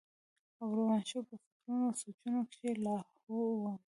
او 0.59 0.67
روان 0.77 1.01
شو 1.09 1.19
پۀ 1.27 1.35
فکرونو 1.41 1.81
او 1.89 1.99
سوچونو 2.01 2.41
کښې 2.49 2.71
لاهو 2.83 3.37
وم 3.59 3.77